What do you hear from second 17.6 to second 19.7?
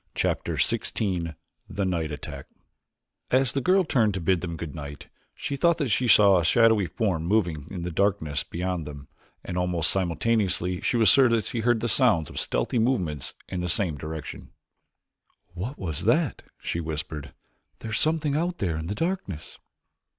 "There is something out there in the darkness."